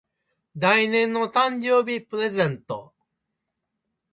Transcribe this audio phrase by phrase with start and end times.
[0.55, 2.91] 来年の誕生日プレゼント